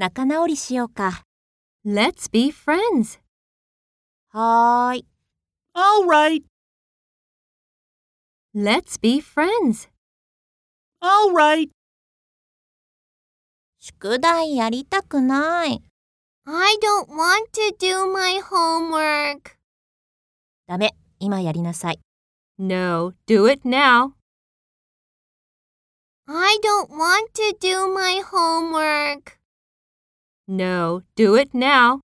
[0.00, 1.26] 仲直りしようか。
[1.84, 3.20] Let's be friends.
[4.30, 5.06] はーい。
[5.74, 6.42] All right.
[8.54, 9.90] Let's be friends.
[11.02, 11.68] All right.
[13.78, 15.82] 宿題やりたくない。
[16.46, 19.58] I don't want to do my homework.
[20.66, 20.94] ダメ。
[21.18, 22.00] 今やりなさい。
[22.58, 24.12] No, do it now.
[26.26, 29.39] I don't want to do my homework.
[30.52, 32.00] No, do it now.